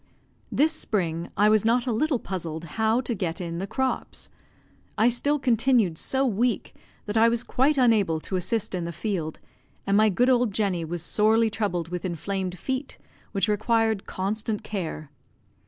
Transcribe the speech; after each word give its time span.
This 0.51 0.71
spring 0.73 1.29
I 1.37 1.47
was 1.47 1.63
not 1.63 1.85
a 1.85 1.91
little 1.91 2.17
puzzled 2.17 2.63
how 2.63 3.01
to 3.01 3.13
get 3.13 3.39
in 3.39 3.59
the 3.59 3.67
crops. 3.67 4.31
I 4.97 5.09
still 5.09 5.37
continued 5.37 5.95
so 5.95 6.25
weak 6.25 6.73
that 7.05 7.17
I 7.17 7.29
was 7.29 7.43
quite 7.43 7.77
unable 7.77 8.19
to 8.21 8.35
assist 8.35 8.73
in 8.73 8.85
the 8.85 8.91
field, 8.91 9.39
and 9.85 9.95
my 9.95 10.09
good 10.09 10.27
old 10.31 10.53
Jenny 10.55 10.83
was 10.83 11.03
sorely 11.03 11.51
troubled 11.51 11.89
with 11.89 12.03
inflamed 12.03 12.57
feet, 12.57 12.97
which 13.31 13.47
required 13.47 14.07
constant 14.07 14.63
care. 14.63 15.11